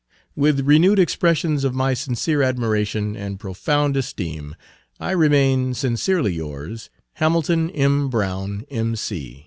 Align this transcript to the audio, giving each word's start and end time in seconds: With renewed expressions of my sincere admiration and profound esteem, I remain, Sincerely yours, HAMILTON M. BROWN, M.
With 0.35 0.61
renewed 0.65 0.97
expressions 0.97 1.63
of 1.63 1.75
my 1.75 1.93
sincere 1.93 2.41
admiration 2.41 3.15
and 3.15 3.39
profound 3.39 3.95
esteem, 3.95 4.55
I 4.99 5.11
remain, 5.11 5.75
Sincerely 5.75 6.33
yours, 6.33 6.89
HAMILTON 7.17 7.69
M. 7.69 8.09
BROWN, 8.09 8.65
M. 8.71 8.95